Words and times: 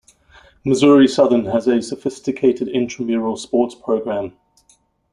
Missouri 0.65 1.07
Southern 1.07 1.45
has 1.45 1.67
a 1.67 1.79
sophisticated 1.79 2.67
intramural 2.67 3.37
sports 3.37 3.75
program. 3.75 4.35